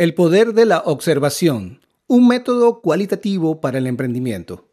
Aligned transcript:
El 0.00 0.14
poder 0.14 0.54
de 0.54 0.64
la 0.64 0.78
observación, 0.78 1.82
un 2.06 2.26
método 2.26 2.80
cualitativo 2.80 3.60
para 3.60 3.76
el 3.76 3.86
emprendimiento. 3.86 4.66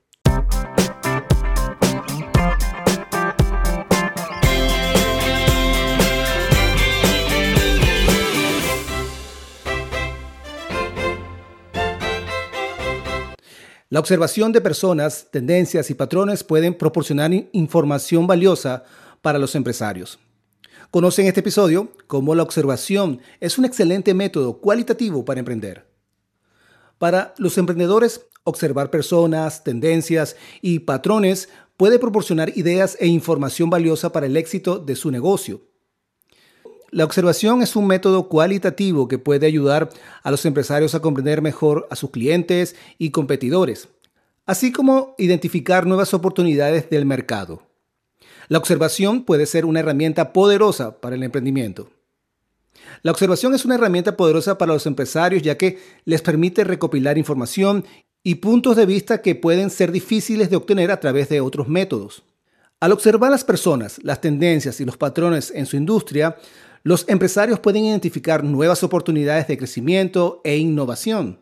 La 13.89 13.99
observación 13.99 14.53
de 14.53 14.61
personas, 14.61 15.27
tendencias 15.29 15.89
y 15.89 15.93
patrones 15.93 16.45
pueden 16.45 16.73
proporcionar 16.73 17.33
información 17.51 18.27
valiosa 18.27 18.85
para 19.21 19.39
los 19.39 19.55
empresarios. 19.55 20.19
Conoce 20.91 21.21
en 21.21 21.27
este 21.27 21.41
episodio 21.41 21.89
cómo 22.07 22.33
la 22.33 22.43
observación 22.43 23.19
es 23.41 23.57
un 23.57 23.65
excelente 23.65 24.13
método 24.13 24.59
cualitativo 24.59 25.25
para 25.25 25.39
emprender. 25.39 25.85
Para 26.97 27.33
los 27.37 27.57
emprendedores, 27.57 28.25
observar 28.45 28.89
personas, 28.89 29.65
tendencias 29.65 30.37
y 30.61 30.79
patrones 30.79 31.49
puede 31.75 31.99
proporcionar 31.99 32.57
ideas 32.57 32.95
e 33.01 33.07
información 33.07 33.69
valiosa 33.69 34.13
para 34.13 34.27
el 34.27 34.37
éxito 34.37 34.79
de 34.79 34.95
su 34.95 35.11
negocio. 35.11 35.61
La 36.89 37.03
observación 37.03 37.61
es 37.61 37.75
un 37.75 37.85
método 37.85 38.29
cualitativo 38.29 39.09
que 39.09 39.19
puede 39.19 39.45
ayudar 39.45 39.89
a 40.23 40.31
los 40.31 40.45
empresarios 40.45 40.95
a 40.95 41.01
comprender 41.01 41.41
mejor 41.41 41.85
a 41.91 41.97
sus 41.97 42.11
clientes 42.11 42.77
y 42.97 43.11
competidores, 43.11 43.89
así 44.45 44.71
como 44.71 45.15
identificar 45.17 45.85
nuevas 45.85 46.13
oportunidades 46.13 46.89
del 46.89 47.05
mercado. 47.05 47.66
La 48.49 48.57
observación 48.57 49.23
puede 49.23 49.45
ser 49.45 49.65
una 49.65 49.81
herramienta 49.81 50.31
poderosa 50.31 50.99
para 51.01 51.15
el 51.15 51.23
emprendimiento. 51.23 51.89
La 53.03 53.11
observación 53.11 53.53
es 53.53 53.65
una 53.65 53.75
herramienta 53.75 54.15
poderosa 54.15 54.57
para 54.57 54.73
los 54.73 54.85
empresarios 54.85 55.41
ya 55.41 55.57
que 55.57 55.79
les 56.05 56.21
permite 56.21 56.63
recopilar 56.63 57.17
información 57.17 57.85
y 58.23 58.35
puntos 58.35 58.75
de 58.75 58.85
vista 58.85 59.21
que 59.21 59.35
pueden 59.35 59.69
ser 59.69 59.91
difíciles 59.91 60.49
de 60.49 60.55
obtener 60.55 60.91
a 60.91 60.99
través 60.99 61.29
de 61.29 61.41
otros 61.41 61.67
métodos. 61.67 62.23
Al 62.79 62.91
observar 62.91 63.31
las 63.31 63.43
personas, 63.43 63.99
las 64.03 64.21
tendencias 64.21 64.79
y 64.79 64.85
los 64.85 64.97
patrones 64.97 65.51
en 65.55 65.65
su 65.65 65.77
industria, 65.77 66.37
los 66.83 67.05
empresarios 67.09 67.59
pueden 67.59 67.85
identificar 67.85 68.43
nuevas 68.43 68.83
oportunidades 68.83 69.47
de 69.47 69.57
crecimiento 69.57 70.41
e 70.43 70.57
innovación. 70.57 71.39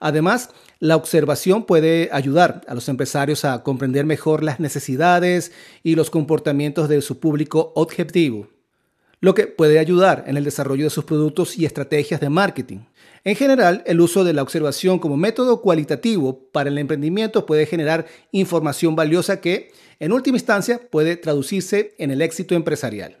Además, 0.00 0.50
la 0.78 0.96
observación 0.96 1.64
puede 1.64 2.10
ayudar 2.12 2.62
a 2.68 2.74
los 2.74 2.88
empresarios 2.88 3.44
a 3.44 3.62
comprender 3.62 4.04
mejor 4.04 4.42
las 4.42 4.60
necesidades 4.60 5.52
y 5.82 5.94
los 5.94 6.10
comportamientos 6.10 6.88
de 6.88 7.00
su 7.02 7.18
público 7.18 7.72
objetivo, 7.74 8.48
lo 9.20 9.34
que 9.34 9.46
puede 9.46 9.78
ayudar 9.78 10.24
en 10.26 10.36
el 10.36 10.44
desarrollo 10.44 10.84
de 10.84 10.90
sus 10.90 11.04
productos 11.04 11.56
y 11.58 11.64
estrategias 11.64 12.20
de 12.20 12.28
marketing. 12.28 12.80
En 13.24 13.34
general, 13.34 13.82
el 13.86 14.00
uso 14.00 14.22
de 14.22 14.32
la 14.32 14.42
observación 14.42 14.98
como 14.98 15.16
método 15.16 15.60
cualitativo 15.60 16.48
para 16.52 16.68
el 16.68 16.78
emprendimiento 16.78 17.44
puede 17.44 17.66
generar 17.66 18.06
información 18.30 18.94
valiosa 18.94 19.40
que, 19.40 19.72
en 19.98 20.12
última 20.12 20.36
instancia, 20.36 20.80
puede 20.90 21.16
traducirse 21.16 21.94
en 21.98 22.10
el 22.10 22.22
éxito 22.22 22.54
empresarial. 22.54 23.16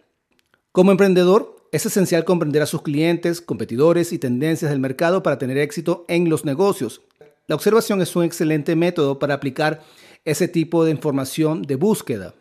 Como 0.70 0.92
emprendedor, 0.92 1.55
es 1.72 1.86
esencial 1.86 2.24
comprender 2.24 2.62
a 2.62 2.66
sus 2.66 2.82
clientes, 2.82 3.40
competidores 3.40 4.12
y 4.12 4.18
tendencias 4.18 4.70
del 4.70 4.80
mercado 4.80 5.22
para 5.22 5.38
tener 5.38 5.58
éxito 5.58 6.04
en 6.08 6.28
los 6.28 6.44
negocios. 6.44 7.02
La 7.46 7.54
observación 7.54 8.00
es 8.02 8.14
un 8.16 8.24
excelente 8.24 8.76
método 8.76 9.18
para 9.18 9.34
aplicar 9.34 9.82
ese 10.24 10.48
tipo 10.48 10.84
de 10.84 10.90
información 10.90 11.62
de 11.62 11.76
búsqueda. 11.76 12.34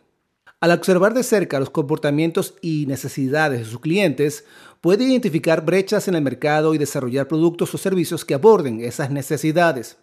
Al 0.60 0.72
observar 0.72 1.14
de 1.14 1.24
cerca 1.24 1.60
los 1.60 1.70
comportamientos 1.70 2.56
y 2.62 2.86
necesidades 2.88 3.60
de 3.60 3.66
sus 3.66 3.80
clientes, 3.80 4.46
puede 4.82 5.04
identificar 5.04 5.64
brechas 5.64 6.08
en 6.08 6.16
el 6.16 6.22
mercado 6.22 6.74
y 6.74 6.78
desarrollar 6.78 7.28
productos 7.28 7.74
o 7.74 7.78
servicios 7.78 8.26
que 8.26 8.34
aborden 8.34 8.82
esas 8.82 9.12
necesidades. 9.12 9.98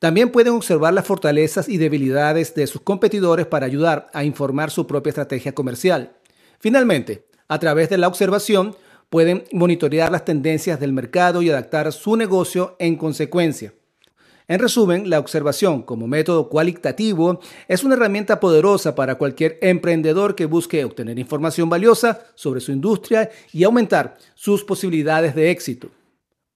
También 0.00 0.32
pueden 0.32 0.54
observar 0.54 0.92
las 0.94 1.06
fortalezas 1.06 1.68
y 1.68 1.76
debilidades 1.76 2.54
de 2.56 2.66
sus 2.66 2.80
competidores 2.80 3.46
para 3.46 3.66
ayudar 3.66 4.08
a 4.12 4.24
informar 4.24 4.72
su 4.72 4.88
propia 4.88 5.10
estrategia 5.10 5.54
comercial. 5.54 6.14
Finalmente, 6.58 7.26
a 7.52 7.58
través 7.58 7.90
de 7.90 7.98
la 7.98 8.08
observación, 8.08 8.74
pueden 9.10 9.44
monitorear 9.52 10.10
las 10.10 10.24
tendencias 10.24 10.80
del 10.80 10.94
mercado 10.94 11.42
y 11.42 11.50
adaptar 11.50 11.92
su 11.92 12.16
negocio 12.16 12.76
en 12.78 12.96
consecuencia. 12.96 13.74
En 14.48 14.58
resumen, 14.58 15.10
la 15.10 15.18
observación 15.18 15.82
como 15.82 16.06
método 16.06 16.48
cualitativo 16.48 17.40
es 17.68 17.84
una 17.84 17.94
herramienta 17.94 18.40
poderosa 18.40 18.94
para 18.94 19.16
cualquier 19.16 19.58
emprendedor 19.60 20.34
que 20.34 20.46
busque 20.46 20.82
obtener 20.82 21.18
información 21.18 21.68
valiosa 21.68 22.20
sobre 22.34 22.62
su 22.62 22.72
industria 22.72 23.30
y 23.52 23.64
aumentar 23.64 24.16
sus 24.34 24.64
posibilidades 24.64 25.34
de 25.34 25.50
éxito. 25.50 25.90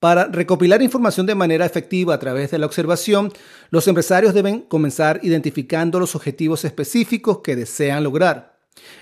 Para 0.00 0.24
recopilar 0.24 0.80
información 0.80 1.26
de 1.26 1.34
manera 1.34 1.66
efectiva 1.66 2.14
a 2.14 2.18
través 2.18 2.50
de 2.50 2.58
la 2.58 2.66
observación, 2.66 3.32
los 3.70 3.86
empresarios 3.86 4.32
deben 4.32 4.62
comenzar 4.62 5.20
identificando 5.22 6.00
los 6.00 6.14
objetivos 6.14 6.64
específicos 6.64 7.40
que 7.40 7.54
desean 7.54 8.02
lograr. 8.02 8.55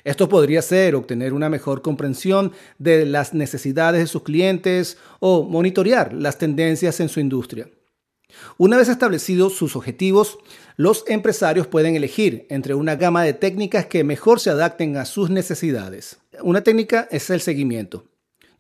Esto 0.05 0.29
podría 0.29 0.62
ser 0.62 0.95
obtener 0.95 1.33
una 1.33 1.49
mejor 1.49 1.83
comprensión 1.83 2.53
de 2.79 3.07
las 3.07 3.35
necesidades 3.35 4.01
de 4.01 4.07
sus 4.07 4.23
clientes 4.23 4.99
o 5.21 5.45
monitorear 5.45 6.12
las 6.12 6.39
tendencias 6.39 7.01
en 7.01 7.09
su 7.09 7.21
industria. 7.21 7.69
Una 8.59 8.77
vez 8.77 8.89
establecidos 8.89 9.55
sus 9.55 9.77
objetivos, 9.77 10.39
los 10.77 11.05
empresarios 11.07 11.67
pueden 11.67 11.97
elegir 11.97 12.47
entre 12.51 12.75
una 12.75 12.97
gama 12.97 13.23
de 13.23 13.33
técnicas 13.33 13.87
que 13.87 14.05
mejor 14.05 14.41
se 14.41 14.51
adapten 14.51 14.97
a 14.97 15.05
sus 15.05 15.31
necesidades. 15.31 16.19
Una 16.43 16.63
técnica 16.63 17.09
es 17.11 17.31
el 17.31 17.41
seguimiento, 17.41 18.05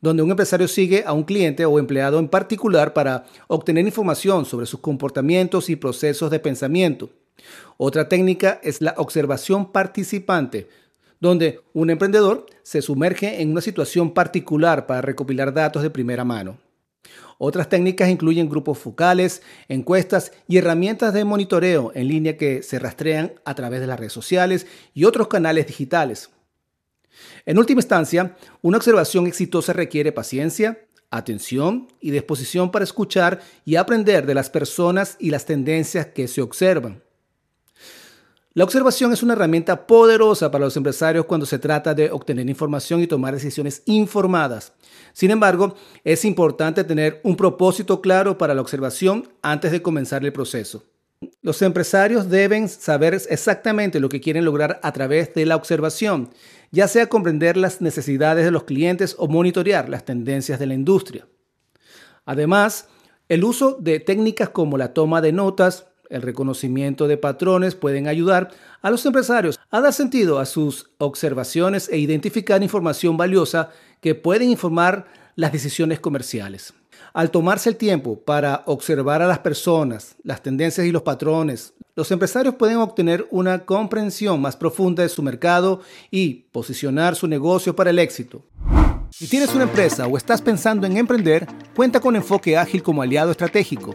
donde 0.00 0.22
un 0.22 0.30
empresario 0.30 0.68
sigue 0.68 1.02
a 1.06 1.12
un 1.12 1.24
cliente 1.24 1.64
o 1.64 1.78
empleado 1.78 2.18
en 2.18 2.28
particular 2.28 2.92
para 2.92 3.24
obtener 3.48 3.84
información 3.84 4.44
sobre 4.44 4.66
sus 4.66 4.80
comportamientos 4.80 5.68
y 5.68 5.76
procesos 5.76 6.30
de 6.30 6.38
pensamiento. 6.38 7.10
Otra 7.76 8.08
técnica 8.08 8.60
es 8.62 8.80
la 8.80 8.94
observación 8.96 9.72
participante, 9.72 10.68
donde 11.24 11.62
un 11.72 11.88
emprendedor 11.88 12.44
se 12.62 12.82
sumerge 12.82 13.40
en 13.40 13.50
una 13.50 13.62
situación 13.62 14.12
particular 14.12 14.86
para 14.86 15.00
recopilar 15.00 15.54
datos 15.54 15.82
de 15.82 15.88
primera 15.88 16.22
mano. 16.22 16.58
Otras 17.38 17.70
técnicas 17.70 18.10
incluyen 18.10 18.50
grupos 18.50 18.76
focales, 18.76 19.40
encuestas 19.68 20.32
y 20.46 20.58
herramientas 20.58 21.14
de 21.14 21.24
monitoreo 21.24 21.92
en 21.94 22.08
línea 22.08 22.36
que 22.36 22.62
se 22.62 22.78
rastrean 22.78 23.32
a 23.46 23.54
través 23.54 23.80
de 23.80 23.86
las 23.86 23.98
redes 23.98 24.12
sociales 24.12 24.66
y 24.92 25.04
otros 25.04 25.28
canales 25.28 25.66
digitales. 25.66 26.28
En 27.46 27.56
última 27.56 27.80
instancia, 27.80 28.36
una 28.60 28.76
observación 28.76 29.26
exitosa 29.26 29.72
requiere 29.72 30.12
paciencia, 30.12 30.86
atención 31.10 31.88
y 32.02 32.10
disposición 32.10 32.70
para 32.70 32.84
escuchar 32.84 33.40
y 33.64 33.76
aprender 33.76 34.26
de 34.26 34.34
las 34.34 34.50
personas 34.50 35.16
y 35.18 35.30
las 35.30 35.46
tendencias 35.46 36.04
que 36.08 36.28
se 36.28 36.42
observan. 36.42 37.03
La 38.56 38.62
observación 38.62 39.12
es 39.12 39.24
una 39.24 39.32
herramienta 39.32 39.84
poderosa 39.84 40.48
para 40.48 40.66
los 40.66 40.76
empresarios 40.76 41.24
cuando 41.24 41.44
se 41.44 41.58
trata 41.58 41.92
de 41.92 42.12
obtener 42.12 42.48
información 42.48 43.02
y 43.02 43.08
tomar 43.08 43.34
decisiones 43.34 43.82
informadas. 43.84 44.74
Sin 45.12 45.32
embargo, 45.32 45.74
es 46.04 46.24
importante 46.24 46.84
tener 46.84 47.20
un 47.24 47.36
propósito 47.36 48.00
claro 48.00 48.38
para 48.38 48.54
la 48.54 48.60
observación 48.60 49.28
antes 49.42 49.72
de 49.72 49.82
comenzar 49.82 50.24
el 50.24 50.32
proceso. 50.32 50.84
Los 51.42 51.62
empresarios 51.62 52.30
deben 52.30 52.68
saber 52.68 53.14
exactamente 53.28 53.98
lo 53.98 54.08
que 54.08 54.20
quieren 54.20 54.44
lograr 54.44 54.78
a 54.84 54.92
través 54.92 55.34
de 55.34 55.46
la 55.46 55.56
observación, 55.56 56.30
ya 56.70 56.86
sea 56.86 57.08
comprender 57.08 57.56
las 57.56 57.80
necesidades 57.80 58.44
de 58.44 58.52
los 58.52 58.62
clientes 58.62 59.16
o 59.18 59.26
monitorear 59.26 59.88
las 59.88 60.04
tendencias 60.04 60.60
de 60.60 60.66
la 60.66 60.74
industria. 60.74 61.26
Además, 62.24 62.86
el 63.28 63.42
uso 63.42 63.76
de 63.80 63.98
técnicas 63.98 64.50
como 64.50 64.78
la 64.78 64.94
toma 64.94 65.20
de 65.20 65.32
notas, 65.32 65.86
el 66.10 66.22
reconocimiento 66.22 67.08
de 67.08 67.16
patrones 67.16 67.74
pueden 67.74 68.08
ayudar 68.08 68.50
a 68.82 68.90
los 68.90 69.04
empresarios 69.06 69.58
a 69.70 69.80
dar 69.80 69.92
sentido 69.92 70.38
a 70.38 70.46
sus 70.46 70.90
observaciones 70.98 71.88
e 71.88 71.98
identificar 71.98 72.62
información 72.62 73.16
valiosa 73.16 73.70
que 74.00 74.14
pueden 74.14 74.50
informar 74.50 75.06
las 75.36 75.52
decisiones 75.52 76.00
comerciales. 76.00 76.74
Al 77.12 77.30
tomarse 77.30 77.68
el 77.68 77.76
tiempo 77.76 78.20
para 78.20 78.62
observar 78.66 79.22
a 79.22 79.26
las 79.26 79.38
personas, 79.38 80.16
las 80.22 80.42
tendencias 80.42 80.86
y 80.86 80.92
los 80.92 81.02
patrones, 81.02 81.74
los 81.96 82.10
empresarios 82.10 82.56
pueden 82.56 82.78
obtener 82.78 83.26
una 83.30 83.64
comprensión 83.64 84.40
más 84.40 84.56
profunda 84.56 85.02
de 85.04 85.08
su 85.08 85.22
mercado 85.22 85.80
y 86.10 86.46
posicionar 86.50 87.14
su 87.14 87.28
negocio 87.28 87.76
para 87.76 87.90
el 87.90 88.00
éxito. 88.00 88.44
Si 89.10 89.28
tienes 89.28 89.54
una 89.54 89.62
empresa 89.62 90.08
o 90.08 90.16
estás 90.16 90.42
pensando 90.42 90.88
en 90.88 90.96
emprender, 90.96 91.46
cuenta 91.76 92.00
con 92.00 92.16
Enfoque 92.16 92.56
Ágil 92.56 92.82
como 92.82 93.00
aliado 93.00 93.30
estratégico. 93.30 93.94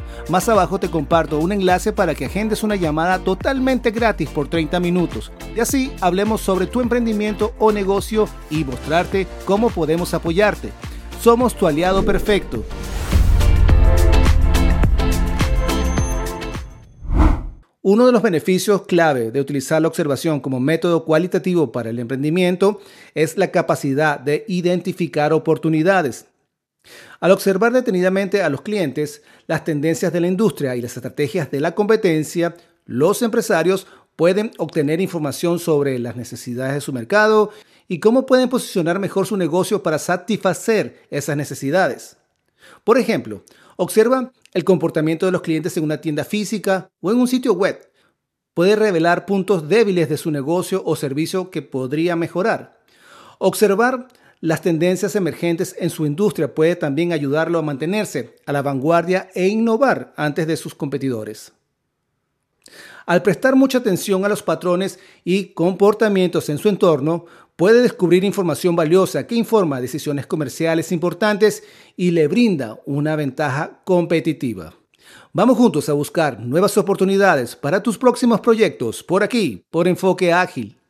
Más 0.29 0.47
abajo 0.49 0.79
te 0.79 0.89
comparto 0.89 1.39
un 1.39 1.51
enlace 1.51 1.91
para 1.93 2.15
que 2.15 2.25
agendes 2.25 2.63
una 2.63 2.75
llamada 2.75 3.19
totalmente 3.19 3.91
gratis 3.91 4.29
por 4.29 4.47
30 4.47 4.79
minutos. 4.79 5.31
Y 5.55 5.59
así 5.59 5.91
hablemos 6.01 6.41
sobre 6.41 6.67
tu 6.67 6.81
emprendimiento 6.81 7.53
o 7.59 7.71
negocio 7.71 8.27
y 8.49 8.63
mostrarte 8.63 9.27
cómo 9.45 9.69
podemos 9.69 10.13
apoyarte. 10.13 10.69
Somos 11.21 11.55
tu 11.55 11.67
aliado 11.67 12.03
perfecto. 12.03 12.63
Uno 17.83 18.05
de 18.05 18.11
los 18.11 18.21
beneficios 18.21 18.83
clave 18.83 19.31
de 19.31 19.41
utilizar 19.41 19.81
la 19.81 19.87
observación 19.87 20.39
como 20.39 20.59
método 20.59 21.03
cualitativo 21.03 21.71
para 21.71 21.89
el 21.89 21.97
emprendimiento 21.97 22.79
es 23.15 23.37
la 23.37 23.49
capacidad 23.49 24.19
de 24.19 24.45
identificar 24.47 25.33
oportunidades. 25.33 26.27
Al 27.19 27.31
observar 27.31 27.71
detenidamente 27.71 28.41
a 28.41 28.49
los 28.49 28.61
clientes, 28.61 29.21
las 29.45 29.63
tendencias 29.63 30.11
de 30.11 30.21
la 30.21 30.27
industria 30.27 30.75
y 30.75 30.81
las 30.81 30.97
estrategias 30.97 31.51
de 31.51 31.59
la 31.59 31.75
competencia, 31.75 32.55
los 32.85 33.21
empresarios 33.21 33.85
pueden 34.15 34.51
obtener 34.57 34.99
información 35.01 35.59
sobre 35.59 35.99
las 35.99 36.15
necesidades 36.15 36.73
de 36.73 36.81
su 36.81 36.93
mercado 36.93 37.51
y 37.87 37.99
cómo 37.99 38.25
pueden 38.25 38.49
posicionar 38.49 38.99
mejor 38.99 39.27
su 39.27 39.37
negocio 39.37 39.83
para 39.83 39.99
satisfacer 39.99 41.03
esas 41.11 41.37
necesidades. 41.37 42.17
Por 42.83 42.97
ejemplo, 42.97 43.43
observa 43.75 44.31
el 44.53 44.63
comportamiento 44.63 45.25
de 45.25 45.31
los 45.31 45.41
clientes 45.41 45.77
en 45.77 45.83
una 45.83 46.01
tienda 46.01 46.23
física 46.23 46.89
o 47.01 47.11
en 47.11 47.19
un 47.19 47.27
sitio 47.27 47.53
web. 47.53 47.87
Puede 48.53 48.75
revelar 48.75 49.25
puntos 49.25 49.69
débiles 49.69 50.09
de 50.09 50.17
su 50.17 50.31
negocio 50.31 50.81
o 50.85 50.95
servicio 50.95 51.51
que 51.51 51.61
podría 51.61 52.15
mejorar. 52.15 52.79
Observar 53.37 54.07
las 54.41 54.61
tendencias 54.61 55.15
emergentes 55.15 55.75
en 55.77 55.91
su 55.91 56.05
industria 56.05 56.53
puede 56.53 56.75
también 56.75 57.13
ayudarlo 57.13 57.59
a 57.59 57.61
mantenerse 57.61 58.35
a 58.47 58.51
la 58.51 58.63
vanguardia 58.63 59.29
e 59.35 59.47
innovar 59.47 60.13
antes 60.17 60.47
de 60.47 60.57
sus 60.57 60.73
competidores. 60.73 61.53
Al 63.05 63.21
prestar 63.21 63.55
mucha 63.55 63.77
atención 63.77 64.25
a 64.25 64.29
los 64.29 64.41
patrones 64.41 64.99
y 65.23 65.53
comportamientos 65.53 66.49
en 66.49 66.57
su 66.57 66.69
entorno, 66.69 67.25
puede 67.55 67.83
descubrir 67.83 68.23
información 68.23 68.75
valiosa 68.75 69.27
que 69.27 69.35
informa 69.35 69.79
decisiones 69.79 70.25
comerciales 70.25 70.91
importantes 70.91 71.63
y 71.95 72.09
le 72.09 72.27
brinda 72.27 72.79
una 72.85 73.15
ventaja 73.15 73.81
competitiva. 73.83 74.73
Vamos 75.33 75.57
juntos 75.57 75.87
a 75.87 75.93
buscar 75.93 76.39
nuevas 76.39 76.77
oportunidades 76.77 77.55
para 77.55 77.83
tus 77.83 77.97
próximos 77.97 78.41
proyectos 78.41 79.03
por 79.03 79.21
aquí, 79.21 79.63
por 79.69 79.87
Enfoque 79.87 80.33
Ágil. 80.33 80.80